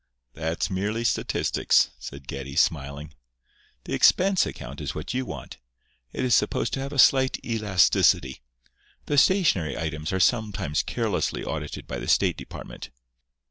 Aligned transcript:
"That's 0.33 0.71
merely 0.71 1.03
statistics," 1.03 1.91
said 1.99 2.27
Geddie, 2.27 2.55
smiling. 2.55 3.13
"The 3.83 3.93
expense 3.93 4.47
account 4.47 4.81
is 4.81 4.95
what 4.95 5.13
you 5.13 5.27
want. 5.27 5.57
It 6.11 6.25
is 6.25 6.33
supposed 6.33 6.73
to 6.73 6.79
have 6.79 6.91
a 6.91 6.97
slight 6.97 7.37
elasticity. 7.45 8.41
The 9.05 9.19
'stationery' 9.19 9.77
items 9.77 10.11
are 10.11 10.19
sometimes 10.19 10.81
carelessly 10.81 11.43
audited 11.43 11.85
by 11.85 11.99
the 11.99 12.07
State 12.07 12.35
Department." 12.35 12.89